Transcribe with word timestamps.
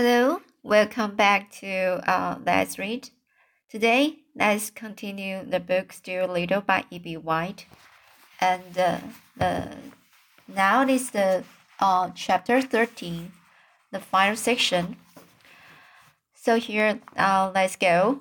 Hello, 0.00 0.40
welcome 0.62 1.16
back 1.16 1.50
to 1.58 1.68
uh, 2.08 2.38
Let's 2.46 2.78
Read. 2.78 3.10
Today, 3.68 4.18
let's 4.36 4.70
continue 4.70 5.44
the 5.44 5.58
book 5.58 5.92
Stuart 5.92 6.30
Little 6.30 6.60
by 6.60 6.84
E.B. 6.88 7.16
White. 7.16 7.66
And 8.40 8.78
uh, 8.78 8.98
the, 9.36 9.76
now 10.46 10.86
is 10.86 11.10
the 11.10 11.42
uh, 11.80 12.10
chapter 12.14 12.62
13, 12.62 13.32
the 13.90 13.98
final 13.98 14.36
section. 14.36 14.98
So 16.32 16.60
here, 16.60 17.00
uh, 17.16 17.50
let's 17.52 17.74
go. 17.74 18.20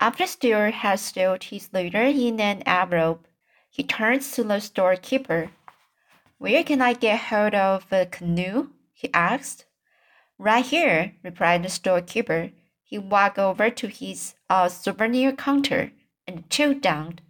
After 0.00 0.26
Stuart 0.26 0.76
has 0.76 1.02
stowed 1.02 1.44
his 1.44 1.68
litter 1.74 2.04
in 2.04 2.40
an 2.40 2.62
envelope, 2.62 3.26
he 3.68 3.82
turns 3.82 4.30
to 4.30 4.44
the 4.44 4.60
storekeeper. 4.60 5.50
Where 6.38 6.64
can 6.64 6.80
I 6.80 6.94
get 6.94 7.20
hold 7.20 7.54
of 7.54 7.84
a 7.92 8.06
canoe? 8.06 8.68
he 8.94 9.12
asked. 9.12 9.66
Right 10.38 10.64
here, 10.64 11.14
replied 11.22 11.62
the 11.62 11.70
storekeeper. 11.70 12.50
He 12.84 12.98
walked 12.98 13.38
over 13.38 13.70
to 13.70 13.88
his 13.88 14.34
uh, 14.50 14.68
souvenir 14.68 15.32
counter 15.32 15.92
and 16.26 16.48
took 16.50 16.82
down 16.82 17.20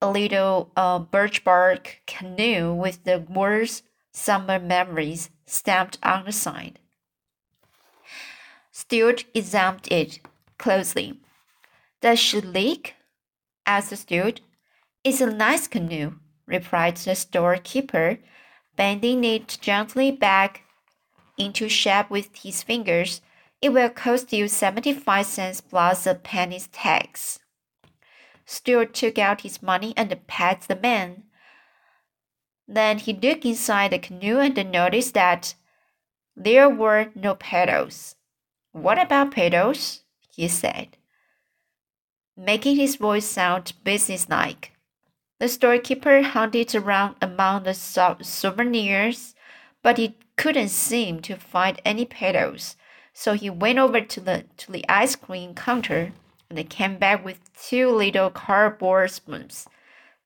a 0.00 0.10
little 0.10 0.70
uh, 0.76 1.00
birch 1.00 1.42
bark 1.42 2.00
canoe 2.06 2.72
with 2.72 3.04
the 3.04 3.18
words 3.18 3.82
Summer 4.12 4.58
Memories 4.58 5.30
stamped 5.46 5.98
on 6.02 6.24
the 6.24 6.32
side. 6.32 6.78
Stuart 8.70 9.24
examined 9.34 9.88
it 9.90 10.20
closely. 10.58 11.18
Does 12.00 12.20
she 12.20 12.40
leak? 12.40 12.94
asked 13.66 13.96
Stuart. 13.96 14.40
It's 15.02 15.20
a 15.20 15.26
nice 15.26 15.66
canoe, 15.66 16.14
replied 16.46 16.96
the 16.98 17.16
storekeeper, 17.16 18.18
bending 18.76 19.24
it 19.24 19.58
gently 19.60 20.12
back 20.12 20.62
into 21.38 21.68
shape 21.68 22.10
with 22.10 22.34
his 22.36 22.62
fingers, 22.62 23.20
it 23.60 23.70
will 23.70 23.90
cost 23.90 24.32
you 24.32 24.48
75 24.48 25.26
cents 25.26 25.60
plus 25.60 26.06
a 26.06 26.14
penny's 26.14 26.68
tax. 26.68 27.40
Stuart 28.44 28.94
took 28.94 29.18
out 29.18 29.42
his 29.42 29.62
money 29.62 29.92
and 29.96 30.14
paid 30.26 30.62
the 30.62 30.76
man. 30.76 31.24
Then 32.66 32.98
he 32.98 33.12
looked 33.12 33.44
inside 33.44 33.92
the 33.92 33.98
canoe 33.98 34.38
and 34.38 34.70
noticed 34.70 35.14
that 35.14 35.54
there 36.36 36.68
were 36.68 37.10
no 37.14 37.34
pedals. 37.34 38.14
What 38.72 38.98
about 38.98 39.32
pedals? 39.32 40.02
he 40.34 40.46
said, 40.46 40.96
making 42.36 42.76
his 42.76 42.94
voice 42.94 43.26
sound 43.26 43.72
businesslike. 43.82 44.72
The 45.40 45.48
storekeeper 45.48 46.22
hunted 46.22 46.74
around 46.74 47.16
among 47.20 47.64
the 47.64 47.74
souvenirs, 47.74 49.34
but 49.82 49.98
he 49.98 50.16
couldn't 50.38 50.70
seem 50.70 51.20
to 51.20 51.36
find 51.36 51.82
any 51.84 52.06
pedals, 52.06 52.76
so 53.12 53.34
he 53.34 53.50
went 53.50 53.78
over 53.78 54.00
to 54.00 54.20
the 54.20 54.44
to 54.56 54.72
the 54.72 54.88
ice 54.88 55.16
cream 55.16 55.54
counter 55.54 56.12
and 56.48 56.70
came 56.70 56.96
back 56.96 57.24
with 57.24 57.52
two 57.52 57.90
little 57.90 58.30
cardboard 58.30 59.10
spoons, 59.10 59.68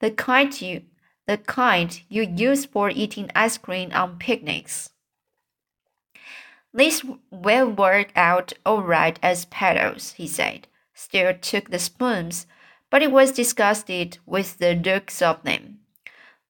the 0.01 0.11
kind 0.11 0.61
you 0.61 0.83
the 1.27 1.39
kind 1.39 2.03
you 2.09 2.23
use 2.23 2.67
for 2.67 2.91
eating 2.91 3.31
ice 3.35 3.57
cream 3.57 3.91
on 3.93 4.19
picnics. 4.19 4.91
These 6.75 7.05
will 7.31 7.71
work 7.71 8.13
out 8.15 8.53
all 8.65 8.83
right 8.83 9.19
as 9.23 9.47
pedals, 9.47 10.13
he 10.13 10.27
said. 10.27 10.67
Stuart 10.95 11.43
took 11.43 11.71
the 11.71 11.79
spoons, 11.79 12.47
but 12.91 13.03
he 13.03 13.09
was 13.09 13.33
disgusted 13.33 14.19
with 14.27 14.59
the 14.59 14.75
looks 14.75 15.23
of 15.23 15.43
them. 15.43 15.81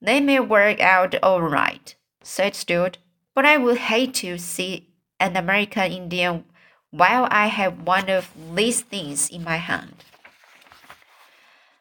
They 0.01 0.21
may 0.21 0.41
work 0.41 0.81
out 0.81 1.15
all 1.23 1.43
right, 1.43 1.95
said 2.23 2.55
Stuart, 2.55 2.99
but 3.35 3.45
I 3.45 3.57
would 3.57 3.79
hate 3.79 4.15
to 4.15 4.39
see 4.39 4.89
an 5.19 5.37
American 5.37 5.91
Indian 5.91 6.45
while 6.91 7.27
I 7.31 7.47
have 7.47 7.87
one 7.87 8.11
of 8.11 8.31
these 8.55 8.83
things 8.83 9.31
in 9.31 9.43
my 9.45 9.57
hand. 9.57 10.05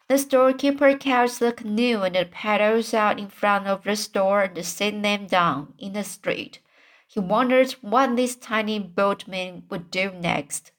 The 0.07 0.17
storekeeper 0.17 0.97
carries 0.97 1.39
the 1.39 1.53
canoe 1.53 2.01
and 2.01 2.15
the 2.15 2.25
paddles 2.25 2.93
out 2.93 3.19
in 3.19 3.29
front 3.29 3.67
of 3.67 3.83
the 3.83 3.95
store 3.95 4.43
and 4.43 4.65
set 4.65 5.01
them 5.01 5.27
down 5.27 5.73
in 5.77 5.93
the 5.93 6.03
street. 6.03 6.59
He 7.07 7.19
wondered 7.19 7.71
what 7.81 8.15
this 8.15 8.35
tiny 8.35 8.79
boatman 8.79 9.63
would 9.69 9.91
do 9.91 10.11
next. 10.11 10.71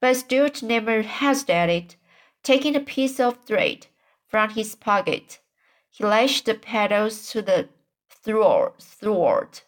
But 0.00 0.16
Stuart 0.16 0.62
never 0.62 1.02
hesitated. 1.02 1.96
Taking 2.42 2.76
a 2.76 2.80
piece 2.80 3.18
of 3.18 3.44
thread 3.44 3.88
from 4.28 4.50
his 4.50 4.76
pocket, 4.76 5.40
he 5.90 6.04
lashed 6.04 6.46
the 6.46 6.54
paddles 6.54 7.30
to 7.30 7.42
the 7.42 7.68
thwart 8.08 9.64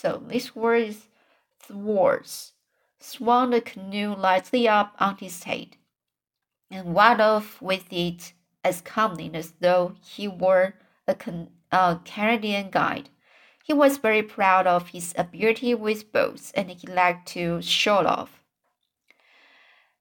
so 0.00 0.22
this 0.26 0.56
word 0.56 0.82
is 0.82 1.08
thwarts, 1.58 2.52
swung 2.98 3.50
the 3.50 3.60
canoe 3.60 4.14
lightly 4.14 4.66
up 4.66 4.94
on 4.98 5.16
his 5.18 5.42
head, 5.44 5.76
and 6.70 6.94
went 6.94 7.20
off 7.20 7.60
with 7.60 7.92
it 7.92 8.32
as 8.64 8.80
calmly 8.80 9.30
as 9.34 9.52
though 9.60 9.94
he 10.02 10.26
were 10.26 10.74
a, 11.06 11.16
a 11.70 12.00
Canadian 12.04 12.70
guide. 12.70 13.10
He 13.62 13.74
was 13.74 13.98
very 13.98 14.22
proud 14.22 14.66
of 14.66 14.88
his 14.88 15.14
ability 15.18 15.74
with 15.74 16.12
boats, 16.12 16.50
and 16.52 16.70
he 16.70 16.86
liked 16.86 17.28
to 17.28 17.60
show 17.60 17.98
off. 17.98 18.40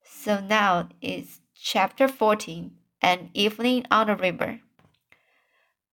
So 0.02 0.40
now 0.40 0.90
it's 1.02 1.42
chapter 1.54 2.08
14 2.08 2.72
An 3.02 3.32
Evening 3.34 3.86
on 3.92 4.08
the 4.08 4.16
River. 4.16 4.62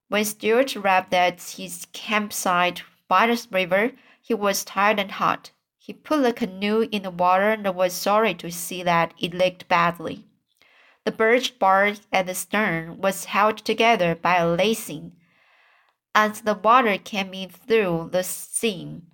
When 0.07 0.23
Stuart 0.23 0.77
arrived 0.77 1.13
at 1.13 1.41
his 1.41 1.87
campsite 1.91 2.83
by 3.07 3.27
the 3.27 3.47
river, 3.51 3.91
he 4.21 4.33
was 4.33 4.65
tired 4.65 4.99
and 4.99 5.11
hot. 5.11 5.51
He 5.77 5.93
put 5.93 6.21
the 6.21 6.33
canoe 6.33 6.87
in 6.91 7.03
the 7.03 7.11
water 7.11 7.51
and 7.51 7.75
was 7.75 7.93
sorry 7.93 8.33
to 8.35 8.51
see 8.51 8.83
that 8.83 9.13
it 9.19 9.33
leaked 9.33 9.67
badly. 9.67 10.25
The 11.05 11.11
birch 11.13 11.57
bark 11.57 11.99
at 12.11 12.25
the 12.25 12.35
stern 12.35 12.97
was 12.97 13.25
held 13.25 13.59
together 13.59 14.13
by 14.13 14.35
a 14.35 14.47
lacing, 14.47 15.13
and 16.13 16.35
the 16.35 16.55
water 16.55 16.97
came 16.97 17.33
in 17.33 17.49
through 17.49 18.09
the 18.11 18.23
seam. 18.23 19.07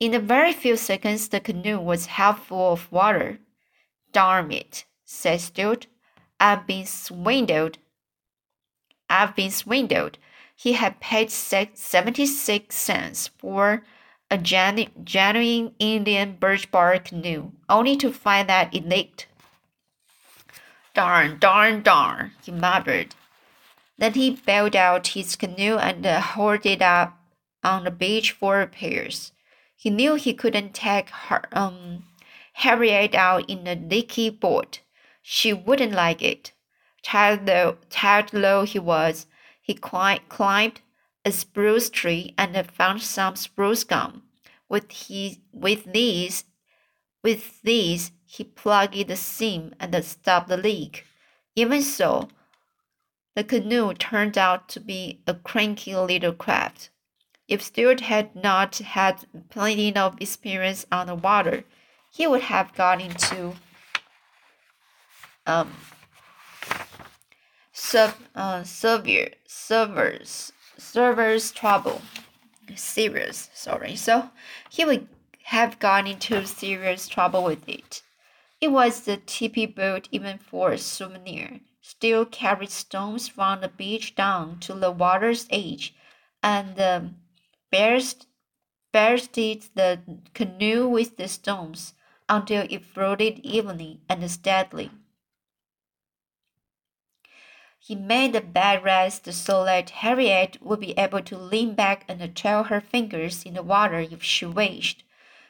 In 0.00 0.12
a 0.12 0.18
very 0.18 0.52
few 0.52 0.76
seconds, 0.76 1.28
the 1.28 1.38
canoe 1.38 1.78
was 1.78 2.06
half 2.06 2.46
full 2.46 2.72
of 2.72 2.90
water. 2.90 3.38
Darn 4.10 4.50
it, 4.50 4.84
said 5.04 5.40
Stuart. 5.40 5.86
I've 6.40 6.66
been 6.66 6.86
swindled. 6.86 7.78
I've 9.08 9.36
been 9.36 9.52
swindled 9.52 10.18
he 10.56 10.72
had 10.72 10.98
paid 11.00 11.30
76 11.30 12.74
cents 12.74 13.28
for 13.38 13.84
a 14.30 14.38
genu 14.38 14.86
genuine 15.04 15.74
Indian 15.78 16.36
birch 16.40 16.70
bark 16.70 17.04
canoe, 17.04 17.52
only 17.68 17.96
to 17.96 18.10
find 18.10 18.48
that 18.48 18.74
it 18.74 18.88
leaked. 18.88 19.26
Darn, 20.94 21.38
darn, 21.38 21.82
darn, 21.82 22.32
he 22.42 22.50
muttered. 22.50 23.14
Then 23.98 24.14
he 24.14 24.30
bailed 24.30 24.74
out 24.74 25.08
his 25.08 25.36
canoe 25.36 25.76
and 25.76 26.04
hauled 26.04 26.64
it 26.64 26.80
up 26.80 27.18
on 27.62 27.84
the 27.84 27.90
beach 27.90 28.32
for 28.32 28.56
repairs. 28.56 29.32
He 29.76 29.90
knew 29.90 30.14
he 30.14 30.32
couldn't 30.32 30.74
take 30.74 31.10
her, 31.10 31.42
um, 31.52 32.04
Harriet 32.54 33.14
out 33.14 33.48
in 33.48 33.66
a 33.66 33.74
leaky 33.74 34.30
boat. 34.30 34.80
She 35.20 35.52
wouldn't 35.52 35.92
like 35.92 36.22
it. 36.22 36.52
Tired 37.02 37.44
though, 37.44 37.76
tired 37.90 38.30
though 38.32 38.64
he 38.64 38.78
was, 38.78 39.26
he 39.66 39.74
climbed 39.74 40.80
a 41.24 41.32
spruce 41.32 41.90
tree 41.90 42.32
and 42.38 42.70
found 42.70 43.02
some 43.02 43.34
spruce 43.34 43.82
gum. 43.82 44.22
With, 44.68 44.92
he, 44.92 45.42
with 45.52 45.92
these, 45.92 46.44
with 47.24 47.62
these, 47.62 48.12
he 48.24 48.44
plugged 48.44 49.08
the 49.08 49.16
seam 49.16 49.74
and 49.80 49.92
stopped 50.04 50.48
the 50.48 50.56
leak. 50.56 51.04
Even 51.56 51.82
so, 51.82 52.28
the 53.34 53.42
canoe 53.42 53.92
turned 53.94 54.38
out 54.38 54.68
to 54.68 54.78
be 54.78 55.20
a 55.26 55.34
cranky 55.34 55.96
little 55.96 56.32
craft. 56.32 56.90
If 57.48 57.60
Stuart 57.60 58.02
had 58.02 58.36
not 58.36 58.76
had 58.76 59.26
plenty 59.50 59.96
of 59.96 60.20
experience 60.20 60.86
on 60.92 61.08
the 61.08 61.16
water, 61.16 61.64
he 62.12 62.28
would 62.28 62.42
have 62.42 62.72
got 62.72 63.00
into 63.00 63.54
um, 65.44 65.72
sub, 67.86 68.14
uh, 68.34 68.64
severe 68.64 69.30
servers 69.46 70.52
servers 70.76 71.52
trouble. 71.52 72.02
Serious 72.74 73.48
sorry. 73.54 73.94
So 73.94 74.30
he 74.68 74.84
would 74.84 75.06
have 75.44 75.78
gone 75.78 76.08
into 76.08 76.44
serious 76.46 77.06
trouble 77.06 77.44
with 77.44 77.68
it. 77.68 78.02
It 78.60 78.68
was 78.72 79.02
the 79.02 79.18
tippy 79.18 79.66
boat 79.66 80.08
even 80.10 80.38
for 80.38 80.72
a 80.72 80.78
souvenir. 80.78 81.60
Still 81.80 82.24
carried 82.24 82.70
stones 82.70 83.28
from 83.28 83.60
the 83.60 83.68
beach 83.68 84.16
down 84.16 84.58
to 84.60 84.74
the 84.74 84.90
water's 84.90 85.46
edge 85.50 85.94
and 86.42 86.80
um, 86.80 87.16
burst 87.70 88.26
bursted 88.92 89.66
the 89.76 90.00
canoe 90.34 90.88
with 90.88 91.16
the 91.16 91.28
stones 91.28 91.94
until 92.28 92.66
it 92.68 92.84
floated 92.84 93.38
evenly 93.44 94.00
and 94.08 94.28
steadily 94.28 94.90
He 97.86 97.94
made 97.94 98.34
a 98.34 98.40
bed 98.40 98.82
rest 98.82 99.32
so 99.32 99.64
that 99.64 99.90
Harriet 99.90 100.58
would 100.60 100.80
be 100.80 100.98
able 100.98 101.22
to 101.22 101.38
lean 101.38 101.74
back 101.74 102.04
and 102.08 102.34
trail 102.34 102.64
her 102.64 102.80
fingers 102.80 103.44
in 103.44 103.54
the 103.54 103.62
water 103.62 104.00
if 104.00 104.24
she 104.24 104.44
wished. 104.44 105.04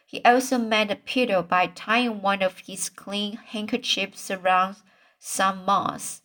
He 0.06 0.22
also 0.22 0.58
made 0.58 0.90
a 0.90 0.96
pillow 0.96 1.42
by 1.42 1.68
tying 1.68 2.20
one 2.20 2.42
of 2.42 2.58
his 2.58 2.90
clean 2.90 3.38
handkerchiefs 3.38 4.30
around 4.30 4.76
some 5.18 5.64
moss. 5.64 6.20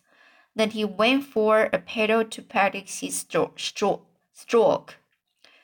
Then 0.54 0.72
he 0.72 0.84
went 0.84 1.24
for 1.24 1.70
a 1.72 1.78
paddle 1.78 2.26
to 2.26 2.42
practice 2.42 3.00
his 3.00 3.16
stroke. 3.16 4.96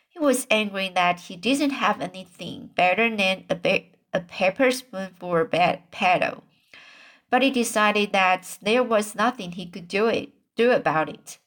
He 0.08 0.18
was 0.18 0.46
angry 0.50 0.88
that 0.94 1.20
he 1.20 1.36
didn't 1.36 1.72
have 1.72 2.00
anything 2.00 2.70
better 2.74 3.14
than 3.14 3.44
a, 3.50 3.90
a 4.14 4.20
paper 4.20 4.70
spoon 4.70 5.10
for 5.20 5.42
a 5.42 5.44
bed 5.44 5.82
paddle. 5.90 6.42
But 7.28 7.42
he 7.42 7.50
decided 7.50 8.12
that 8.12 8.56
there 8.62 8.82
was 8.82 9.14
nothing 9.14 9.52
he 9.52 9.66
could 9.66 9.86
do 9.86 10.06
it 10.06 10.32
do 10.58 10.72
about 10.72 11.08
it. 11.08 11.38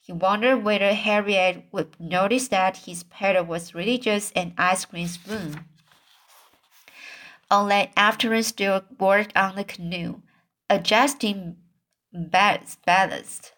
He 0.00 0.12
wondered 0.12 0.64
whether 0.64 0.94
Harriet 0.94 1.64
would 1.72 2.00
notice 2.00 2.48
that 2.48 2.78
his 2.78 3.02
paddle 3.02 3.44
was 3.44 3.72
just 3.72 4.34
an 4.34 4.54
ice 4.56 4.86
cream 4.86 5.08
spoon. 5.08 5.64
All 7.50 7.66
that 7.66 7.90
afternoon, 7.96 8.44
Stuart 8.44 8.84
worked 8.98 9.36
on 9.36 9.56
the 9.56 9.64
canoe, 9.64 10.22
adjusting 10.70 11.56
ballast, 12.12 13.52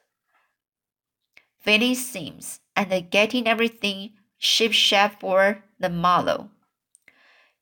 fitting 1.61 1.95
seams, 1.95 2.61
and 2.75 3.11
getting 3.11 3.47
everything 3.47 4.15
shipshape 4.41 5.21
for 5.21 5.63
the 5.79 5.91
model. 5.91 6.51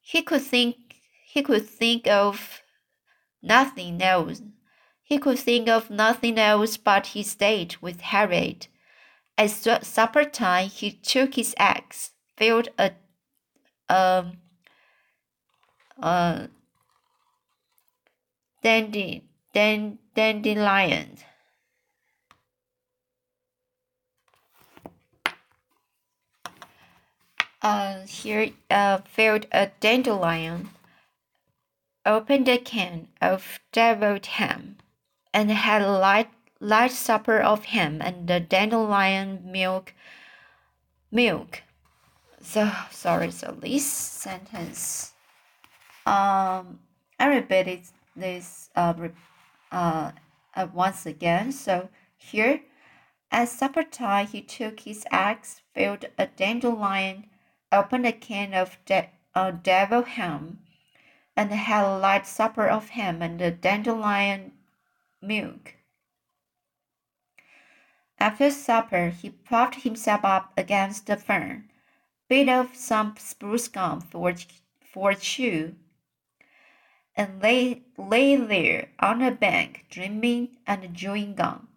He 0.01 0.23
could 0.23 0.43
think 0.43 0.77
he 1.27 1.43
could 1.43 1.69
think 1.69 2.07
of 2.07 2.63
nothing 3.43 4.01
else 4.03 4.43
he 5.11 5.19
could 5.19 5.41
think 5.41 5.69
of 5.69 5.91
nothing 5.91 6.39
else 6.39 6.77
but 6.77 7.09
his 7.09 7.35
date 7.35 7.83
with 7.83 8.01
Harriet. 8.01 8.69
At 9.37 9.51
supper 9.51 10.25
time, 10.25 10.69
he 10.69 10.93
took 10.93 11.35
his 11.35 11.53
axe, 11.59 12.13
filled 12.37 12.69
a, 12.79 12.93
um, 13.89 14.39
uh, 16.01 16.47
dandy, 18.63 19.25
dan, 19.53 19.99
dandelion. 20.15 21.19
Uh, 27.61 28.07
here, 28.07 28.51
uh, 28.71 28.99
filled 28.99 29.47
a 29.51 29.71
dandelion, 29.81 30.71
opened 32.07 32.49
a 32.49 32.59
can 32.59 33.09
of 33.21 33.59
deviled 33.73 34.27
ham 34.27 34.70
and 35.33 35.51
had 35.51 35.83
a 35.83 35.91
light, 35.91 36.31
light 36.61 36.93
supper 36.93 37.39
of 37.39 37.65
ham 37.67 38.01
and 38.03 38.29
the 38.29 38.41
dandelion 38.41 39.41
milk. 39.45 39.95
Milk. 41.11 41.63
So 42.43 42.71
sorry. 42.91 43.31
So 43.31 43.57
this 43.61 43.87
sentence. 43.87 45.13
Um, 46.07 46.81
I 47.19 47.27
repeated 47.27 47.83
this 48.17 48.71
uh, 48.75 48.95
uh, 49.71 50.13
uh, 50.55 50.67
once 50.73 51.07
again. 51.07 51.53
So 51.53 51.89
here, 52.17 52.63
at 53.31 53.49
supper 53.49 53.85
time, 53.85 54.27
he 54.27 54.41
took 54.43 54.81
his 54.81 55.05
axe, 55.11 55.61
filled 55.75 56.07
a 56.19 56.27
dandelion, 56.27 57.27
opened 57.71 58.07
a 58.07 58.13
can 58.13 58.55
of 58.55 58.79
de- 58.85 59.11
uh, 59.35 59.53
devil 59.53 60.03
ham, 60.03 60.61
and 61.37 61.53
had 61.53 61.85
a 61.85 61.99
light 61.99 62.27
supper 62.27 62.67
of 62.67 62.91
ham 62.91 63.23
and 63.23 63.39
the 63.39 63.51
dandelion 63.51 64.53
milk. 65.23 65.75
After 68.19 68.51
supper, 68.51 69.09
he 69.09 69.31
propped 69.31 69.77
himself 69.77 70.25
up 70.25 70.53
against 70.57 71.07
the 71.07 71.17
fern, 71.17 71.71
bit 72.29 72.49
off 72.49 72.77
some 72.77 73.15
spruce 73.19 73.69
gum 73.69 74.01
for, 74.01 74.35
for 74.81 75.15
chew, 75.15 75.75
and 77.17 77.43
lay, 77.43 77.83
lay 77.97 78.37
there 78.37 78.91
on 78.99 79.23
a 79.23 79.31
bank, 79.31 79.87
dreaming 79.91 80.57
and 80.67 80.95
chewing 80.95 81.35
gum. 81.35 81.69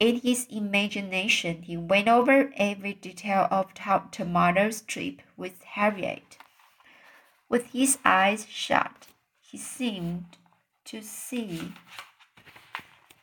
In 0.00 0.20
his 0.20 0.46
imagination, 0.50 1.62
he 1.62 1.76
went 1.76 2.08
over 2.08 2.52
every 2.56 2.94
detail 2.94 3.46
of 3.50 3.72
Tomato's 4.10 4.82
trip 4.82 5.22
with 5.36 5.62
Harriet. 5.62 6.36
With 7.48 7.66
his 7.70 7.98
eyes 8.04 8.46
shut, 8.48 9.06
he 9.38 9.56
seemed 9.56 10.36
to 10.86 11.00
see 11.00 11.72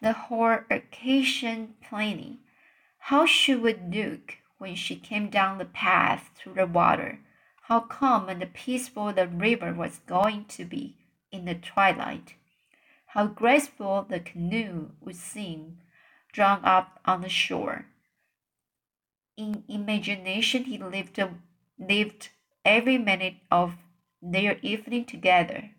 the 0.01 0.13
whole 0.13 0.59
occasion 0.69 1.75
plainly. 1.87 2.39
How 3.05 3.25
she 3.25 3.55
would 3.55 3.93
look 3.93 4.37
when 4.57 4.75
she 4.75 4.95
came 4.95 5.29
down 5.29 5.57
the 5.57 5.65
path 5.65 6.31
through 6.35 6.55
the 6.55 6.67
water, 6.67 7.19
how 7.63 7.81
calm 7.81 8.29
and 8.29 8.53
peaceful 8.53 9.13
the 9.13 9.27
river 9.27 9.73
was 9.73 9.99
going 10.05 10.45
to 10.45 10.65
be 10.65 10.97
in 11.31 11.45
the 11.45 11.55
twilight, 11.55 12.35
how 13.07 13.27
graceful 13.27 14.05
the 14.07 14.19
canoe 14.19 14.91
would 14.99 15.15
seem 15.15 15.79
drawn 16.31 16.63
up 16.63 16.99
on 17.05 17.21
the 17.21 17.29
shore. 17.29 17.85
In 19.37 19.63
imagination, 19.67 20.65
he 20.65 20.77
lived, 20.77 21.19
lived 21.79 22.29
every 22.63 22.97
minute 22.97 23.35
of 23.49 23.75
their 24.21 24.59
evening 24.61 25.05
together. 25.05 25.71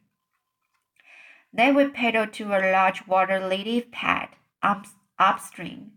They 1.52 1.70
would 1.70 1.93
paddle 1.93 2.26
to 2.26 2.54
a 2.54 2.72
large 2.72 3.06
water 3.06 3.38
lily 3.38 3.82
pad 3.82 4.31
up, 4.62 4.87
upstream, 5.19 5.93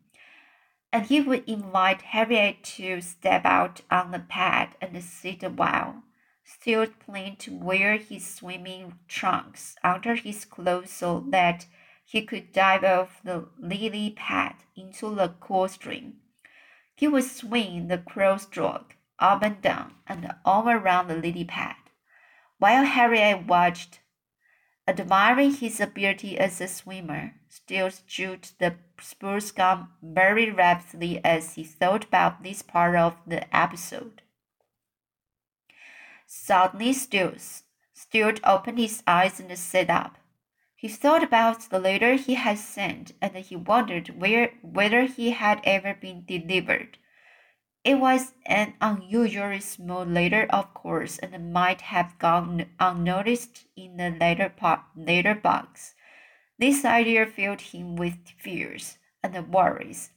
and 0.91 1.05
he 1.05 1.21
would 1.21 1.47
invite 1.47 2.01
Harriet 2.01 2.63
to 2.75 2.99
step 3.01 3.45
out 3.45 3.81
on 3.89 4.11
the 4.11 4.19
pad 4.19 4.75
and 4.81 5.01
sit 5.03 5.43
a 5.43 5.49
while. 5.49 6.03
Stuart 6.43 6.99
planned 6.99 7.39
to 7.39 7.57
wear 7.57 7.97
his 7.97 8.27
swimming 8.27 8.99
trunks 9.07 9.75
under 9.83 10.15
his 10.15 10.45
clothes 10.45 10.91
so 10.91 11.25
that 11.29 11.65
he 12.03 12.21
could 12.21 12.51
dive 12.51 12.83
off 12.83 13.21
the 13.23 13.47
lily 13.57 14.11
pad 14.15 14.55
into 14.75 15.15
the 15.15 15.29
cool 15.39 15.67
stream. 15.67 16.17
He 16.93 17.07
would 17.07 17.23
swing 17.23 17.87
the 17.87 17.97
crawl 17.97 18.39
stroke 18.39 18.95
up 19.19 19.41
and 19.41 19.61
down 19.61 19.95
and 20.05 20.35
all 20.43 20.69
around 20.69 21.07
the 21.07 21.15
lily 21.15 21.45
pad. 21.45 21.75
While 22.57 22.85
Harriet 22.85 23.47
watched, 23.47 24.01
Admiring 24.87 25.55
his 25.55 25.79
ability 25.79 26.37
as 26.37 26.61
a 26.61 26.67
swimmer, 26.67 27.33
Stuart 27.49 28.01
chewed 28.05 28.49
the 28.59 28.75
spruce 29.01 29.51
gum 29.51 29.93
very 30.01 30.51
rapidly 30.51 31.19
as 31.25 31.55
he 31.55 31.63
thought 31.63 32.03
about 32.03 32.43
this 32.43 32.61
part 32.61 32.95
of 32.95 33.17
the 33.25 33.55
episode. 33.55 34.21
Suddenly, 36.27 36.93
Stuart, 36.93 37.63
Stuart 37.93 38.39
opened 38.43 38.77
his 38.77 39.01
eyes 39.07 39.39
and 39.39 39.57
sat 39.57 39.89
up. 39.89 40.17
He 40.75 40.87
thought 40.87 41.23
about 41.23 41.61
the 41.69 41.79
letter 41.79 42.13
he 42.13 42.35
had 42.35 42.59
sent, 42.59 43.13
and 43.19 43.35
he 43.37 43.55
wondered 43.55 44.19
where, 44.19 44.53
whether 44.61 45.05
he 45.05 45.31
had 45.31 45.61
ever 45.63 45.95
been 45.95 46.25
delivered. 46.25 46.99
It 47.85 47.99
was 47.99 48.33
an 48.47 48.73
unusually 48.81 49.59
small 49.59 50.05
letter, 50.05 50.47
of 50.49 50.73
course, 50.73 51.19
and 51.19 51.53
might 51.53 51.81
have 51.81 52.17
gone 52.17 52.65
unnoticed 52.79 53.67
in 53.75 53.97
the 53.97 54.09
letter, 54.09 54.51
letter 54.95 55.35
box. 55.35 55.93
This 56.57 56.83
idea 56.83 57.27
filled 57.27 57.61
him 57.61 57.95
with 57.95 58.17
fears 58.39 58.97
and 59.21 59.53
worries. 59.53 60.09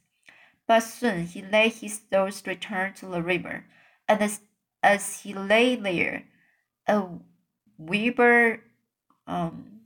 But 0.67 0.81
soon 0.81 1.27
he 1.27 1.43
let 1.43 1.75
his 1.75 1.99
thoughts 1.99 2.47
return 2.47 2.95
to 2.95 3.07
the 3.07 3.23
river, 3.23 3.67
and 4.09 4.23
as, 4.23 4.41
as 4.83 5.21
he 5.21 5.35
lay 5.35 5.77
there, 5.77 6.25
a 6.87 7.07
weaver, 7.77 8.63
um, 9.27 9.81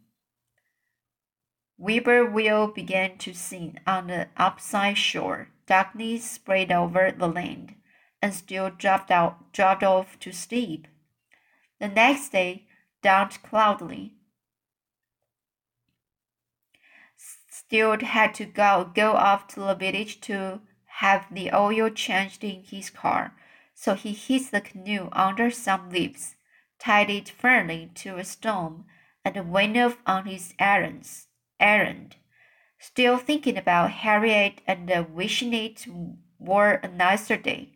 whippoorwill 1.78 2.68
began 2.68 3.18
to 3.18 3.34
sing 3.34 3.80
on 3.88 4.06
the 4.06 4.28
opposite 4.36 4.96
shore. 4.96 5.48
Darkness 5.66 6.28
spread 6.28 6.72
over 6.72 7.12
the 7.12 7.28
land, 7.28 7.74
and 8.20 8.34
Stuart 8.34 8.78
dropped 8.78 9.10
out 9.10 9.52
dropped 9.52 9.82
off 9.82 10.18
to 10.20 10.32
sleep. 10.32 10.88
The 11.78 11.88
next 11.88 12.30
day 12.30 12.66
dawned 13.02 13.42
cloudily. 13.42 14.14
Stuart 17.16 18.02
had 18.02 18.34
to 18.34 18.44
go 18.44 18.90
go 18.94 19.12
off 19.12 19.46
to 19.48 19.60
the 19.60 19.74
village 19.74 20.20
to 20.22 20.60
have 20.98 21.26
the 21.30 21.52
oil 21.52 21.90
changed 21.90 22.44
in 22.44 22.62
his 22.64 22.90
car, 22.90 23.34
so 23.74 23.94
he 23.94 24.12
hid 24.12 24.50
the 24.50 24.60
canoe 24.60 25.08
under 25.12 25.50
some 25.50 25.90
leaves, 25.90 26.36
tied 26.78 27.10
it 27.10 27.28
firmly 27.28 27.90
to 27.94 28.18
a 28.18 28.24
stone, 28.24 28.84
and 29.24 29.50
went 29.50 29.76
off 29.76 29.98
on 30.06 30.26
his 30.26 30.54
errands 30.58 31.28
errand, 31.62 32.16
still 32.82 33.16
thinking 33.16 33.56
about 33.56 33.90
Harriet 33.90 34.60
and 34.66 34.90
wishing 35.14 35.54
it 35.54 35.86
were 36.40 36.74
a 36.74 36.88
nicer 36.88 37.36
day. 37.36 37.70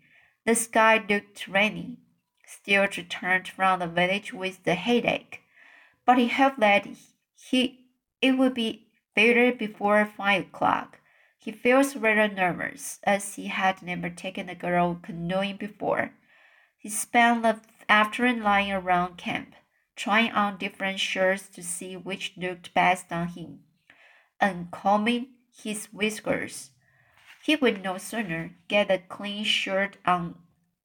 The 0.44 0.56
sky 0.56 1.04
looked 1.08 1.46
rainy. 1.46 1.98
Stuart 2.44 2.96
returned 2.96 3.46
from 3.46 3.78
the 3.78 3.86
village 3.86 4.32
with 4.32 4.64
the 4.64 4.74
headache, 4.74 5.42
but 6.04 6.18
he 6.18 6.28
hoped 6.28 6.58
that 6.60 6.88
he 7.50 7.86
it 8.20 8.32
would 8.32 8.54
be 8.54 8.88
better 9.14 9.52
before 9.52 10.04
five 10.04 10.42
o'clock. 10.42 10.98
He 11.38 11.52
feels 11.52 11.94
rather 11.94 12.26
nervous, 12.26 12.98
as 13.04 13.36
he 13.36 13.46
had 13.46 13.82
never 13.82 14.10
taken 14.10 14.48
a 14.48 14.56
girl 14.56 14.98
canoeing 15.00 15.56
before. 15.56 16.10
He 16.76 16.88
spent 16.88 17.42
the 17.42 17.60
afternoon 17.88 18.42
lying 18.42 18.72
around 18.72 19.18
camp, 19.18 19.54
trying 19.94 20.32
on 20.32 20.58
different 20.58 20.98
shirts 20.98 21.48
to 21.50 21.62
see 21.62 21.96
which 21.96 22.34
looked 22.36 22.74
best 22.74 23.12
on 23.12 23.28
him, 23.28 23.60
and 24.40 24.70
combing 24.70 25.28
his 25.62 25.86
whiskers. 25.86 26.70
He 27.42 27.56
would 27.56 27.82
no 27.82 27.98
sooner 27.98 28.56
get 28.68 28.90
a 28.90 28.98
clean 28.98 29.44
shirt 29.44 29.96
on 30.04 30.36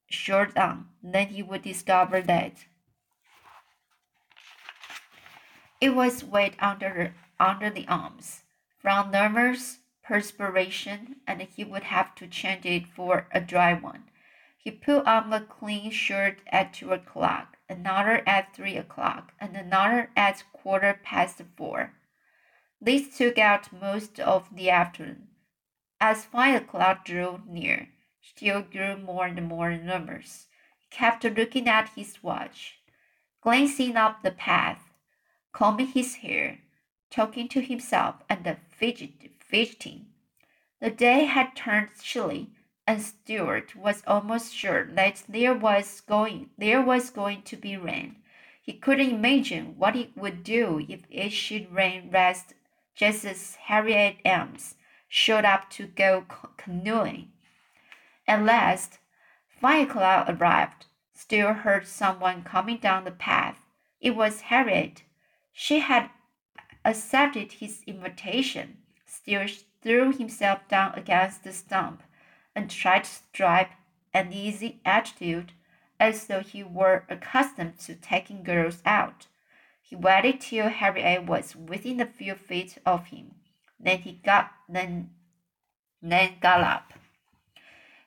shirt 0.09 0.55
on 0.57 0.89
than 1.01 1.27
he 1.27 1.41
would 1.41 1.61
discover 1.61 2.21
that 2.21 2.65
it 5.79 5.95
was 5.95 6.23
wet 6.23 6.53
under 6.59 7.15
under 7.39 7.69
the 7.69 7.87
arms 7.87 8.43
from 8.79 9.11
nervous 9.11 9.79
perspiration, 10.03 11.15
and 11.25 11.41
he 11.41 11.63
would 11.63 11.83
have 11.83 12.13
to 12.15 12.27
change 12.27 12.65
it 12.65 12.85
for 12.87 13.27
a 13.31 13.39
dry 13.39 13.73
one. 13.73 14.03
He 14.57 14.69
put 14.69 15.07
on 15.07 15.33
a 15.33 15.41
clean 15.41 15.89
shirt 15.89 16.39
at 16.47 16.73
two 16.73 16.91
o'clock, 16.91 17.57
another 17.69 18.21
at 18.27 18.53
three 18.55 18.77
o'clock, 18.77 19.31
and 19.39 19.55
another 19.55 20.11
at 20.15 20.43
quarter 20.53 20.99
past 21.03 21.41
four. 21.57 21.93
This 22.83 23.15
took 23.15 23.37
out 23.37 23.71
most 23.71 24.19
of 24.19 24.55
the 24.55 24.71
afternoon. 24.71 25.27
As 25.99 26.25
five 26.25 26.63
o'clock 26.63 27.05
drew 27.05 27.43
near, 27.45 27.89
Steele 28.21 28.63
grew 28.63 28.97
more 28.97 29.27
and 29.27 29.47
more 29.47 29.77
nervous. 29.77 30.47
He 30.79 30.87
kept 30.89 31.23
looking 31.23 31.67
at 31.67 31.89
his 31.89 32.23
watch, 32.23 32.79
glancing 33.39 33.95
up 33.95 34.23
the 34.23 34.31
path, 34.31 34.81
combing 35.53 35.89
his 35.89 36.15
hair, 36.15 36.61
talking 37.11 37.47
to 37.49 37.61
himself, 37.61 38.15
and 38.27 38.57
fidgeting. 38.71 40.07
The 40.79 40.89
day 40.89 41.25
had 41.25 41.55
turned 41.55 41.89
chilly, 42.01 42.49
and 42.87 42.99
Stuart 42.99 43.75
was 43.75 44.01
almost 44.07 44.55
sure 44.55 44.87
that 44.93 45.21
there 45.29 45.53
was 45.53 46.01
going 46.01 46.49
there 46.57 46.81
was 46.81 47.11
going 47.11 47.43
to 47.43 47.55
be 47.55 47.77
rain. 47.77 48.23
He 48.59 48.73
couldn't 48.73 49.11
imagine 49.11 49.77
what 49.77 49.95
it 49.95 50.17
would 50.17 50.43
do 50.43 50.83
if 50.89 51.05
it 51.11 51.29
should 51.29 51.71
rain 51.71 52.09
rest 52.09 52.55
just 52.95 53.25
as 53.25 53.55
Harriet 53.55 54.17
Ames 54.25 54.75
showed 55.07 55.45
up 55.45 55.69
to 55.71 55.87
go 55.87 56.25
canoeing. 56.57 57.31
At 58.27 58.43
last, 58.43 58.99
o'clock 59.61 60.27
arrived. 60.29 60.85
Steele 61.13 61.53
heard 61.53 61.87
someone 61.87 62.43
coming 62.43 62.77
down 62.77 63.03
the 63.03 63.11
path. 63.11 63.59
It 63.99 64.15
was 64.15 64.41
Harriet. 64.41 65.03
She 65.53 65.79
had 65.79 66.09
accepted 66.83 67.53
his 67.53 67.83
invitation. 67.85 68.77
Steele 69.05 69.47
threw 69.81 70.11
himself 70.11 70.67
down 70.67 70.93
against 70.95 71.43
the 71.43 71.53
stump 71.53 72.03
and 72.55 72.69
tried 72.69 73.03
to 73.03 73.09
strike 73.09 73.71
an 74.13 74.33
easy 74.33 74.81
attitude 74.85 75.53
as 75.99 76.27
though 76.27 76.41
he 76.41 76.63
were 76.63 77.05
accustomed 77.09 77.77
to 77.79 77.95
taking 77.95 78.43
girls 78.43 78.81
out. 78.85 79.27
He 79.91 79.97
waited 79.97 80.39
till 80.39 80.69
Harriet 80.69 81.25
was 81.25 81.53
within 81.53 81.99
a 81.99 82.05
few 82.05 82.35
feet 82.35 82.77
of 82.85 83.07
him. 83.07 83.35
Then 83.77 83.97
he 83.97 84.13
got 84.13 84.51
then 84.69 85.09
then 86.01 86.35
got 86.39 86.61
up. 86.61 86.93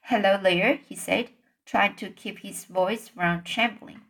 Hello 0.05 0.39
there, 0.43 0.77
he 0.77 0.97
said, 0.97 1.29
trying 1.67 1.95
to 1.97 2.09
keep 2.09 2.39
his 2.39 2.65
voice 2.65 3.09
from 3.09 3.43
trembling. 3.43 4.01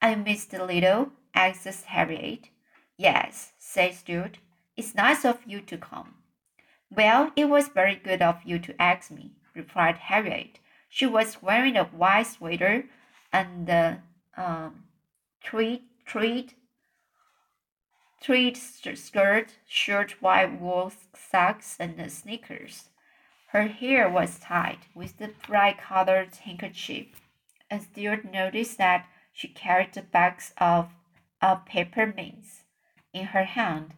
I 0.00 0.14
missed 0.14 0.54
a 0.54 0.64
little, 0.64 1.10
asked 1.34 1.84
Harriet. 1.86 2.50
Yes, 2.96 3.54
said 3.58 3.94
Stuart. 3.94 4.38
It's 4.76 4.94
nice 4.94 5.24
of 5.24 5.40
you 5.44 5.60
to 5.62 5.78
come. 5.78 6.14
Well, 6.92 7.32
it 7.34 7.46
was 7.46 7.66
very 7.66 7.96
good 7.96 8.22
of 8.22 8.44
you 8.44 8.60
to 8.60 8.80
ask 8.80 9.10
me, 9.10 9.32
replied 9.52 9.96
Harriet. 9.96 10.60
She 10.88 11.06
was 11.06 11.42
wearing 11.42 11.76
a 11.76 11.86
white 11.86 12.28
sweater 12.28 12.84
and 13.32 13.68
a 13.68 14.00
um, 14.36 14.84
tweed, 15.42 15.82
tweed, 16.06 16.54
tweed 18.20 18.56
skirt, 18.56 19.56
short 19.66 20.22
white 20.22 20.60
wool 20.60 20.92
socks, 21.14 21.76
and 21.80 22.10
sneakers. 22.12 22.90
Her 23.48 23.68
hair 23.68 24.08
was 24.08 24.38
tied 24.38 24.86
with 24.94 25.20
a 25.20 25.28
bright 25.46 25.78
colored 25.78 26.36
handkerchief, 26.36 27.06
and 27.70 27.82
Stuart 27.82 28.24
noticed 28.30 28.78
that 28.78 29.06
she 29.32 29.48
carried 29.48 29.96
a 29.96 30.02
box 30.02 30.52
of, 30.58 30.90
of 31.40 31.64
peppermints 31.64 32.64
in 33.12 33.26
her 33.26 33.44
hand. 33.44 33.94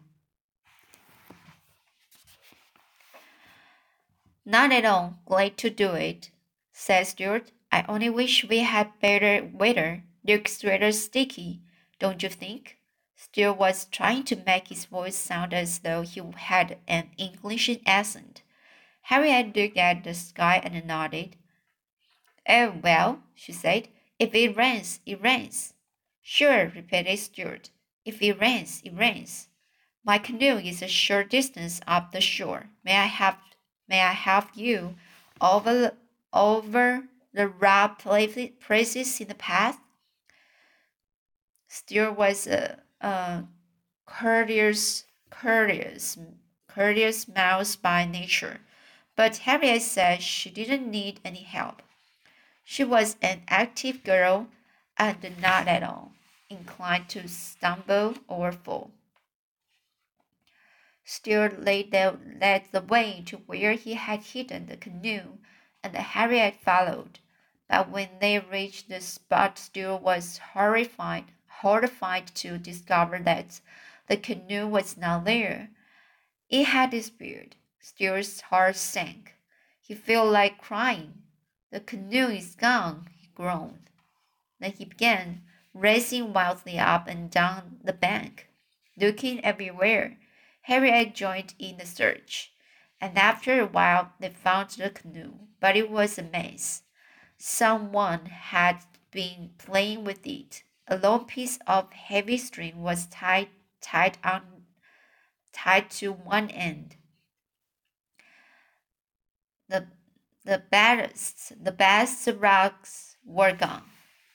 Not 4.45 4.71
at 4.71 4.85
all 4.85 5.19
glad 5.25 5.57
to 5.59 5.69
do 5.69 5.93
it, 5.93 6.29
said 6.71 7.07
Stuart. 7.07 7.51
I 7.71 7.85
only 7.87 8.09
wish 8.09 8.45
we 8.45 8.59
had 8.59 8.99
better 8.99 9.49
weather. 9.53 10.03
Looks 10.25 10.63
rather 10.63 10.91
sticky, 10.91 11.61
don't 11.99 12.23
you 12.23 12.29
think? 12.29 12.77
Stuart 13.23 13.53
was 13.53 13.85
trying 13.85 14.23
to 14.25 14.35
make 14.35 14.67
his 14.67 14.83
voice 14.83 15.15
sound 15.15 15.53
as 15.53 15.79
though 15.79 16.01
he 16.01 16.21
had 16.35 16.77
an 16.89 17.11
English 17.17 17.69
accent. 17.85 18.41
Harriet 19.03 19.55
looked 19.55 19.77
at 19.77 20.03
the 20.03 20.13
sky 20.13 20.59
and 20.61 20.85
nodded. 20.85 21.37
Oh, 22.47 22.73
well, 22.83 23.23
she 23.33 23.53
said, 23.53 23.87
if 24.19 24.35
it 24.35 24.57
rains, 24.57 24.99
it 25.05 25.21
rains. 25.21 25.73
Sure, 26.21 26.67
repeated 26.75 27.17
Stuart. 27.17 27.69
If 28.03 28.21
it 28.21 28.41
rains, 28.41 28.81
it 28.83 28.93
rains. 28.93 29.47
My 30.03 30.17
canoe 30.17 30.57
is 30.57 30.81
a 30.81 30.89
short 30.89 31.29
distance 31.29 31.79
up 31.87 32.11
the 32.11 32.19
shore. 32.19 32.71
May 32.83 32.97
I 32.97 33.05
have 33.05 33.37
may 33.87 34.01
I 34.01 34.11
have 34.11 34.49
you 34.53 34.95
over 35.39 35.93
over 36.33 37.07
the 37.33 37.47
rough 37.47 37.99
places 37.99 39.21
in 39.21 39.27
the 39.29 39.35
path? 39.35 39.79
Stuart 41.69 42.13
was 42.13 42.47
a, 42.47 42.83
a 43.03 43.43
courteous, 44.07 45.05
courteous, 45.29 46.17
courteous 46.67 47.27
mouse 47.27 47.75
by 47.75 48.05
nature. 48.05 48.61
But 49.15 49.37
Harriet 49.37 49.83
said 49.83 50.23
she 50.23 50.49
didn't 50.49 50.89
need 50.89 51.19
any 51.23 51.43
help. 51.43 51.83
She 52.63 52.83
was 52.83 53.17
an 53.21 53.43
active 53.47 54.03
girl 54.03 54.47
and 54.97 55.39
not 55.39 55.67
at 55.67 55.83
all 55.83 56.13
inclined 56.53 57.09
to 57.09 57.27
stumble 57.27 58.15
or 58.27 58.51
fall. 58.51 58.91
Stuart 61.03 61.63
led 61.63 61.91
the, 61.91 62.17
led 62.39 62.65
the 62.71 62.81
way 62.81 63.23
to 63.25 63.37
where 63.37 63.73
he 63.73 63.95
had 63.95 64.21
hidden 64.21 64.67
the 64.67 64.77
canoe, 64.77 65.39
and 65.83 65.95
Harriet 65.95 66.55
followed. 66.63 67.19
But 67.67 67.89
when 67.89 68.19
they 68.19 68.39
reached 68.39 68.87
the 68.87 69.01
spot, 69.01 69.57
Stuart 69.57 70.01
was 70.01 70.37
horrified, 70.37 71.25
horrified 71.63 72.27
to 72.35 72.57
discover 72.57 73.17
that 73.19 73.61
the 74.07 74.17
canoe 74.17 74.67
was 74.67 74.97
not 74.97 75.23
there. 75.23 75.69
It 76.49 76.65
had 76.65 76.89
disappeared. 76.91 77.55
Stuart's 77.79 78.41
heart 78.41 78.75
sank. 78.75 79.35
He 79.81 79.95
felt 79.95 80.31
like 80.31 80.61
crying. 80.61 81.23
The 81.71 81.79
canoe 81.79 82.27
is 82.27 82.55
gone, 82.55 83.07
he 83.15 83.29
groaned. 83.33 83.89
Then 84.59 84.73
he 84.73 84.83
began 84.83 85.43
racing 85.73 86.33
wildly 86.33 86.77
up 86.77 87.07
and 87.07 87.31
down 87.31 87.79
the 87.81 87.93
bank, 87.93 88.49
looking 88.97 89.43
everywhere. 89.43 90.17
Harriet 90.63 91.15
joined 91.15 91.55
in 91.59 91.77
the 91.77 91.85
search, 91.85 92.51
and 92.99 93.17
after 93.17 93.61
a 93.61 93.65
while 93.65 94.11
they 94.19 94.29
found 94.29 94.69
the 94.71 94.89
canoe, 94.89 95.33
but 95.59 95.77
it 95.77 95.89
was 95.89 96.17
a 96.17 96.23
mess. 96.23 96.83
Someone 97.37 98.25
had 98.25 98.83
been 99.11 99.51
playing 99.57 100.03
with 100.03 100.27
it. 100.27 100.63
A 100.87 100.97
long 100.97 101.25
piece 101.25 101.59
of 101.65 101.91
heavy 101.93 102.37
string 102.37 102.81
was 102.81 103.07
tied 103.07 103.49
tied 103.81 104.17
on 104.23 104.65
tied 105.53 105.89
to 105.91 106.11
one 106.11 106.49
end. 106.49 106.97
The, 109.69 109.87
the 110.43 110.63
ballast, 110.69 111.63
the 111.63 111.71
best 111.71 112.27
rocks 112.37 113.15
were 113.25 113.53
gone. 113.53 113.83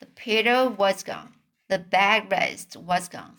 The 0.00 0.06
pedal 0.06 0.70
was 0.70 1.02
gone. 1.02 1.34
The 1.68 1.78
backrest 1.78 2.76
was 2.76 3.08
gone. 3.08 3.36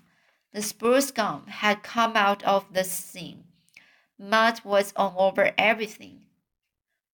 The 0.53 0.61
spruce 0.61 1.11
gum 1.11 1.47
had 1.47 1.83
come 1.83 2.15
out 2.15 2.43
of 2.43 2.73
the 2.73 2.83
seam. 2.83 3.45
Mud 4.17 4.61
was 4.63 4.93
all 4.95 5.15
over 5.17 5.51
everything. 5.57 6.25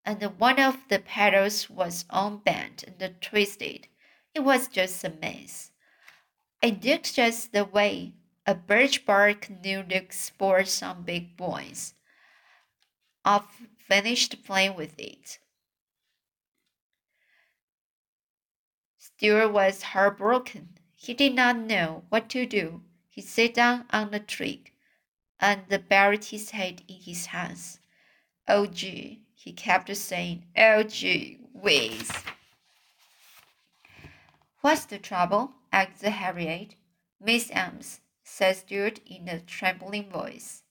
And 0.04 0.22
one 0.38 0.60
of 0.60 0.76
the 0.88 0.98
pedals 0.98 1.70
was 1.70 2.04
unbent 2.10 2.84
and 2.84 3.20
twisted. 3.20 3.88
It 4.34 4.40
was 4.40 4.68
just 4.68 5.02
a 5.04 5.10
mess. 5.10 5.70
It 6.62 6.84
looked 6.84 7.14
just 7.14 7.52
the 7.52 7.64
way 7.64 8.14
a 8.46 8.54
birch 8.54 9.04
bark 9.04 9.42
canoe 9.42 9.82
looks 9.82 10.30
for 10.30 10.64
some 10.64 11.02
big 11.02 11.36
boys. 11.36 11.94
I've 13.24 13.46
finished 13.76 14.44
playing 14.44 14.76
with 14.76 14.98
it. 14.98 15.38
Stuart 18.98 19.48
was 19.48 19.82
heartbroken. 19.82 20.68
He 20.94 21.14
did 21.14 21.34
not 21.34 21.56
know 21.56 22.04
what 22.08 22.28
to 22.30 22.46
do. 22.46 22.82
He 23.08 23.20
sat 23.20 23.54
down 23.54 23.86
on 23.90 24.10
the 24.10 24.20
tree 24.20 24.64
and 25.40 25.62
buried 25.88 26.24
his 26.24 26.50
head 26.50 26.82
in 26.86 26.96
his 26.96 27.26
hands. 27.26 27.80
Oh, 28.46 28.66
gee, 28.66 29.22
he 29.34 29.52
kept 29.52 29.94
saying, 29.96 30.44
Oh, 30.56 30.82
gee 30.82 31.40
whiz. 31.52 32.10
What's 34.60 34.84
the 34.84 34.98
trouble? 34.98 35.52
Asked 35.76 36.02
Harriet. 36.02 36.74
Miss 37.20 37.50
Ames, 37.50 38.00
said 38.22 38.56
Stuart 38.56 39.00
in 39.04 39.28
a 39.28 39.40
trembling 39.40 40.08
voice. 40.08 40.62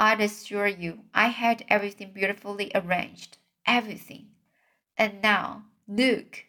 I 0.00 0.14
assure 0.14 0.66
you, 0.66 1.04
I 1.14 1.28
had 1.28 1.64
everything 1.68 2.10
beautifully 2.12 2.72
arranged. 2.74 3.38
Everything. 3.64 4.30
And 4.96 5.22
now, 5.22 5.66
look. 5.86 6.44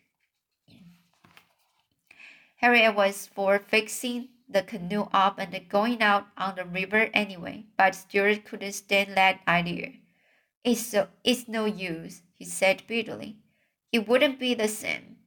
Harriet 2.56 2.96
was 2.96 3.28
for 3.28 3.60
fixing 3.60 4.30
the 4.50 4.64
canoe 4.64 5.08
up 5.14 5.38
and 5.38 5.70
going 5.70 6.02
out 6.02 6.28
on 6.36 6.56
the 6.56 6.66
river 6.66 7.10
anyway, 7.14 7.66
but 7.78 7.94
Stuart 7.94 8.46
couldn't 8.46 8.74
stand 8.74 9.16
that 9.16 9.42
idea. 9.48 9.92
It's 10.64 10.82
so 10.82 11.10
it's 11.24 11.48
no 11.48 11.66
use, 11.66 12.24
he 12.34 12.46
said 12.46 12.84
bitterly. 12.88 13.38
It 13.92 14.08
wouldn't 14.08 14.40
be 14.40 14.56
the 14.56 14.68
same. 14.68 15.18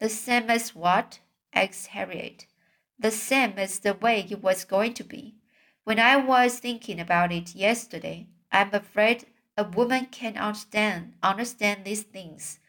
The 0.00 0.08
same 0.08 0.50
as 0.50 0.74
what? 0.74 1.20
Asked 1.62 1.88
Harriet. 1.88 2.46
The 2.98 3.10
same 3.10 3.58
as 3.58 3.78
the 3.78 3.94
way 3.94 4.26
it 4.28 4.42
was 4.42 4.64
going 4.64 4.94
to 4.94 5.04
be. 5.04 5.34
When 5.84 5.98
I 5.98 6.16
was 6.16 6.58
thinking 6.58 7.00
about 7.00 7.32
it 7.32 7.54
yesterday, 7.54 8.26
I'm 8.52 8.74
afraid 8.74 9.26
a 9.56 9.64
woman 9.64 10.06
can't 10.06 10.36
understand 10.36 11.14
understand 11.22 11.84
these 11.84 12.02
things. 12.02 12.60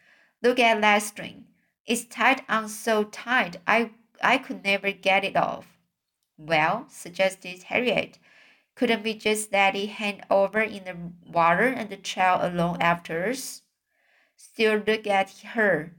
Look 0.41 0.60
at 0.60 0.81
that 0.81 1.03
string. 1.03 1.46
It's 1.86 2.05
tied 2.05 2.43
on 2.50 2.69
so 2.69 3.03
tight 3.03 3.58
I 3.67 3.91
I 4.22 4.38
could 4.38 4.63
never 4.63 4.91
get 4.91 5.24
it 5.24 5.36
off. 5.36 5.77
Well, 6.38 6.88
suggested 6.89 7.63
Harriet, 7.63 8.17
couldn't 8.75 9.03
we 9.03 9.13
just 9.13 9.51
let 9.51 9.75
it 9.75 9.89
hang 9.89 10.24
over 10.29 10.62
in 10.62 10.86
the 10.86 10.96
water 11.29 11.67
and 11.67 12.03
trail 12.03 12.39
along 12.41 12.81
after 12.81 13.25
us? 13.29 13.62
Still 14.36 14.77
look 14.77 15.05
at 15.05 15.31
her 15.53 15.93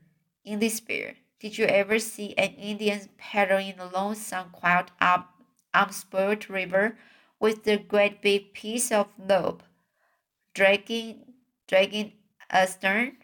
in 0.44 0.58
despair. 0.58 1.16
Did 1.40 1.56
you 1.56 1.64
ever 1.64 1.98
see 1.98 2.34
an 2.36 2.52
Indian 2.56 3.08
paddling 3.16 3.80
along 3.80 4.16
some 4.16 4.50
quiet 4.50 4.90
up 5.00 5.32
unspoiled 5.72 6.50
river 6.50 6.98
with 7.38 7.66
a 7.66 7.78
great 7.78 8.20
big 8.20 8.52
piece 8.52 8.92
of 8.92 9.08
rope 9.16 9.62
dragging 10.52 11.32
dragging 11.66 12.12
astern? 12.50 13.16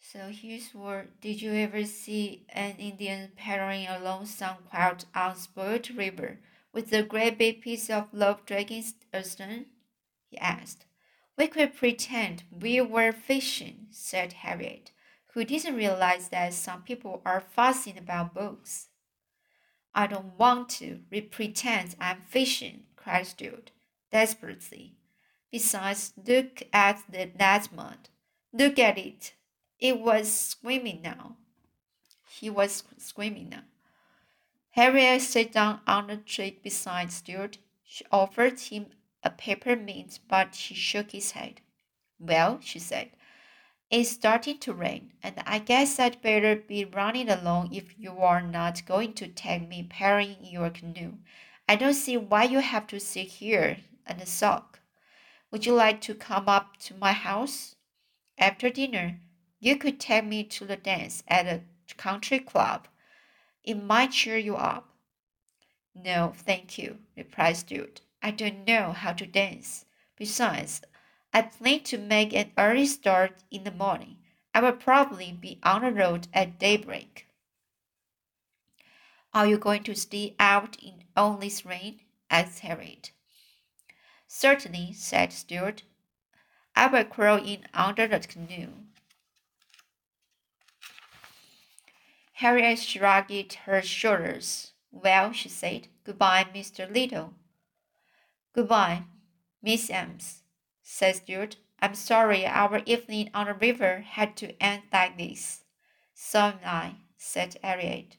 So 0.00 0.30
here's 0.30 0.72
word. 0.72 1.08
Did 1.20 1.42
you 1.42 1.52
ever 1.52 1.84
see 1.84 2.46
an 2.48 2.76
Indian 2.78 3.32
paddling 3.36 3.86
along 3.86 4.26
some 4.26 4.56
quiet, 4.70 5.04
unspoiled 5.14 5.90
river 5.90 6.38
with 6.72 6.90
a 6.94 7.02
great 7.02 7.36
big 7.36 7.60
piece 7.60 7.90
of 7.90 8.08
rope 8.14 8.46
dragging 8.46 8.84
astern? 9.12 9.66
he 10.30 10.38
asked. 10.38 10.86
We 11.36 11.48
could 11.48 11.76
pretend 11.76 12.44
we 12.50 12.80
were 12.80 13.12
fishing, 13.12 13.86
said 13.90 14.34
Harriet, 14.34 14.92
who 15.32 15.44
didn't 15.44 15.74
realize 15.74 16.28
that 16.28 16.54
some 16.54 16.82
people 16.82 17.22
are 17.24 17.40
fussing 17.40 17.98
about 17.98 18.34
books. 18.34 18.88
I 19.94 20.06
don't 20.06 20.38
want 20.38 20.68
to 20.70 21.00
pretend 21.30 21.96
I'm 22.00 22.20
fishing, 22.20 22.84
cried 22.96 23.26
Stuart, 23.26 23.72
desperately. 24.12 24.96
Besides, 25.50 26.12
look 26.26 26.62
at 26.72 27.02
the, 27.08 27.30
that 27.36 27.68
mud. 27.72 28.08
Look 28.52 28.78
at 28.78 28.98
it. 28.98 29.34
It 29.78 30.00
was 30.00 30.30
screaming 30.30 31.02
now. 31.02 31.36
He 32.28 32.50
was 32.50 32.82
screaming 32.98 33.50
now. 33.50 33.62
Harriet 34.70 35.22
sat 35.22 35.52
down 35.52 35.80
on 35.86 36.08
the 36.08 36.16
tree 36.16 36.58
beside 36.62 37.12
Stuart. 37.12 37.58
She 37.84 38.04
offered 38.10 38.58
him 38.58 38.86
a 39.24 39.30
peppermint, 39.30 40.20
but 40.28 40.54
he 40.54 40.74
shook 40.74 41.10
his 41.10 41.32
head. 41.32 41.62
Well, 42.20 42.60
she 42.62 42.78
said, 42.78 43.10
it's 43.90 44.10
starting 44.10 44.58
to 44.58 44.72
rain, 44.72 45.12
and 45.22 45.42
I 45.46 45.58
guess 45.58 45.98
I'd 45.98 46.22
better 46.22 46.56
be 46.56 46.84
running 46.84 47.28
along 47.28 47.72
if 47.72 47.98
you 47.98 48.18
are 48.18 48.42
not 48.42 48.86
going 48.86 49.14
to 49.14 49.28
take 49.28 49.68
me 49.68 49.86
paddling 49.88 50.36
in 50.42 50.52
your 50.52 50.70
canoe. 50.70 51.14
I 51.68 51.76
don't 51.76 51.94
see 51.94 52.16
why 52.16 52.44
you 52.44 52.60
have 52.60 52.86
to 52.88 53.00
sit 53.00 53.28
here 53.28 53.78
and 54.06 54.26
sulk. 54.26 54.80
Would 55.50 55.66
you 55.66 55.74
like 55.74 56.00
to 56.02 56.14
come 56.14 56.48
up 56.48 56.76
to 56.78 56.94
my 56.96 57.12
house? 57.12 57.76
After 58.36 58.68
dinner, 58.68 59.20
you 59.60 59.76
could 59.76 60.00
take 60.00 60.24
me 60.24 60.44
to 60.44 60.64
the 60.64 60.76
dance 60.76 61.22
at 61.28 61.46
a 61.46 61.62
country 61.96 62.40
club. 62.40 62.88
It 63.62 63.82
might 63.82 64.10
cheer 64.10 64.36
you 64.36 64.56
up. 64.56 64.88
No, 65.94 66.32
thank 66.36 66.76
you, 66.76 66.98
replied 67.16 67.56
Stuart. 67.56 68.00
I 68.24 68.30
don't 68.30 68.66
know 68.66 68.92
how 68.92 69.12
to 69.12 69.26
dance. 69.26 69.84
Besides, 70.16 70.80
I 71.34 71.42
plan 71.42 71.80
to 71.80 71.98
make 71.98 72.32
an 72.32 72.52
early 72.56 72.86
start 72.86 73.44
in 73.50 73.64
the 73.64 73.70
morning. 73.70 74.16
I 74.54 74.62
will 74.62 74.72
probably 74.72 75.30
be 75.30 75.60
on 75.62 75.82
the 75.82 75.92
road 75.92 76.28
at 76.32 76.58
daybreak. 76.58 77.26
Are 79.34 79.46
you 79.46 79.58
going 79.58 79.82
to 79.82 79.94
stay 79.94 80.34
out 80.40 80.78
in 80.82 81.04
all 81.14 81.36
this 81.36 81.66
rain? 81.66 82.00
asked 82.30 82.60
Harriet. 82.60 83.12
Certainly, 84.26 84.94
said 84.94 85.30
Stuart. 85.30 85.82
I 86.74 86.86
will 86.86 87.04
crawl 87.04 87.44
in 87.44 87.66
under 87.74 88.06
the 88.06 88.20
canoe. 88.20 88.70
Harriet 92.32 92.78
shrugged 92.78 93.52
her 93.66 93.82
shoulders. 93.82 94.72
Well, 94.90 95.32
she 95.32 95.50
said, 95.50 95.88
goodbye, 96.04 96.46
Mr. 96.54 96.90
Little. 96.90 97.34
Goodbye, 98.54 99.02
Miss 99.62 99.90
Ames, 99.90 100.42
says 100.80 101.16
Stuart. 101.16 101.56
I'm 101.80 101.96
sorry 101.96 102.46
our 102.46 102.82
evening 102.86 103.30
on 103.34 103.46
the 103.46 103.54
river 103.54 104.02
had 104.02 104.36
to 104.36 104.62
end 104.62 104.84
like 104.92 105.18
this. 105.18 105.64
So 106.14 106.38
am 106.38 106.58
I, 106.64 106.94
said 107.16 107.56
Harriet, 107.64 108.16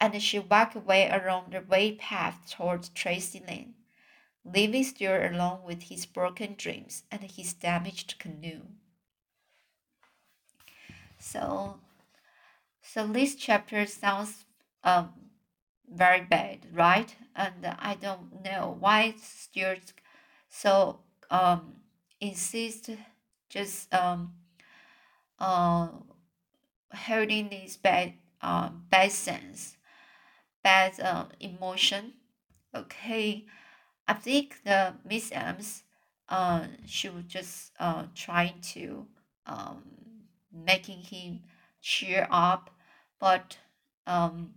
and 0.00 0.22
she 0.22 0.38
walked 0.38 0.76
away 0.76 1.10
along 1.10 1.50
the 1.50 1.58
white 1.58 1.98
path 1.98 2.48
toward 2.48 2.88
Tracy 2.94 3.42
Lane, 3.48 3.74
leaving 4.44 4.84
Stuart 4.84 5.34
alone 5.34 5.64
with 5.64 5.82
his 5.82 6.06
broken 6.06 6.54
dreams 6.56 7.02
and 7.10 7.22
his 7.22 7.52
damaged 7.52 8.20
canoe. 8.20 8.62
So 11.18 11.80
so 12.80 13.08
this 13.08 13.34
chapter 13.34 13.86
sounds 13.86 14.44
um, 14.84 15.12
very 15.92 16.22
bad, 16.22 16.66
right? 16.72 17.14
And 17.36 17.66
I 17.78 17.94
don't 17.94 18.42
know 18.44 18.76
why 18.78 19.14
Stuart 19.20 19.92
so 20.48 21.00
um, 21.30 21.74
insist 22.20 22.90
just 23.48 23.92
um, 23.94 24.34
uh, 25.38 25.88
holding 26.92 27.48
this 27.48 27.76
bad 27.76 28.14
uh, 28.42 28.68
bad 28.90 29.10
sense, 29.12 29.76
bad 30.62 30.98
uh, 31.00 31.26
emotion. 31.40 32.14
Okay, 32.74 33.46
I 34.08 34.14
think 34.14 34.62
the 34.64 34.94
Miss 35.08 35.32
Ames 35.32 35.84
uh, 36.28 36.66
she 36.86 37.08
was 37.10 37.24
just 37.26 37.72
uh, 37.80 38.06
trying 38.14 38.60
to 38.74 39.06
um, 39.46 39.82
making 40.52 41.00
him 41.00 41.42
cheer 41.82 42.26
up 42.30 42.70
but 43.20 43.58
um, 44.06 44.54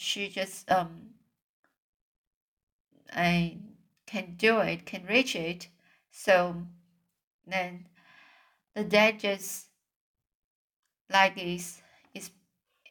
she 0.00 0.28
just 0.28 0.70
um, 0.70 1.10
I 3.12 3.58
can 4.06 4.34
do 4.36 4.58
it, 4.60 4.86
can 4.86 5.04
reach 5.06 5.36
it. 5.36 5.68
So 6.10 6.62
then 7.46 7.86
the 8.74 8.84
dad 8.84 9.20
just 9.20 9.66
like 11.12 11.36
is 11.36 11.82
is 12.14 12.30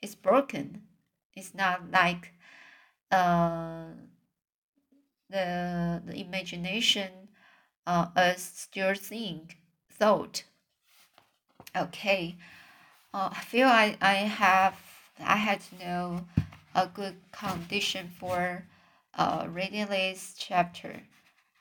is 0.02 0.16
broken. 0.16 0.84
It's 1.36 1.54
not 1.56 1.90
like 1.92 2.34
uh 3.12 3.86
the 5.30 6.02
the 6.06 6.16
imagination 6.20 7.30
uh 7.88 8.08
us 8.16 8.42
still 8.56 8.94
think 8.94 9.58
thought. 9.92 10.44
Okay. 11.76 12.36
Uh, 13.14 13.30
I 13.32 13.42
feel 13.42 13.68
I, 13.68 13.98
I 14.02 14.14
have 14.14 14.76
I 15.20 15.38
had 15.38 15.62
to 15.62 15.76
know 15.84 16.26
a 16.76 16.88
good 16.88 17.16
condition 17.32 18.10
for 18.20 18.64
uh, 19.18 19.48
reading 19.50 19.88
this 19.88 20.36
chapter. 20.38 21.02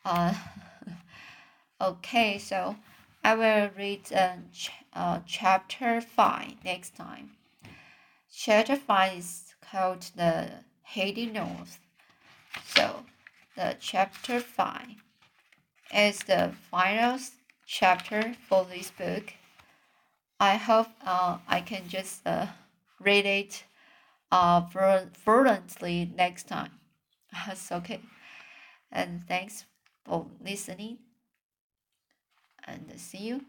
Uh, 0.04 0.34
okay, 1.80 2.38
so 2.38 2.76
I 3.24 3.34
will 3.34 3.70
read 3.76 4.12
uh, 4.12 4.36
ch 4.52 4.70
uh, 4.94 5.20
chapter 5.26 6.00
5 6.00 6.64
next 6.64 6.96
time. 6.96 7.30
Chapter 8.32 8.76
5 8.76 9.18
is 9.18 9.54
called 9.60 10.10
The 10.16 10.64
Heading 10.82 11.32
North. 11.32 11.78
So, 12.64 13.04
the 13.56 13.76
chapter 13.80 14.40
5 14.40 14.86
is 15.94 16.18
the 16.20 16.52
final 16.70 17.18
chapter 17.66 18.34
for 18.48 18.64
this 18.64 18.90
book. 18.90 19.34
I 20.40 20.54
hope 20.54 20.88
uh, 21.04 21.38
I 21.48 21.60
can 21.60 21.88
just 21.88 22.26
uh, 22.26 22.46
read 23.00 23.26
it 23.26 23.64
uh, 24.32 24.62
fluently 25.14 26.12
next 26.16 26.48
time. 26.48 26.72
That's 27.46 27.70
okay. 27.72 28.00
And 28.92 29.22
thanks 29.28 29.64
for 30.04 30.26
listening. 30.44 30.98
And 32.66 32.92
see 33.00 33.18
you. 33.18 33.44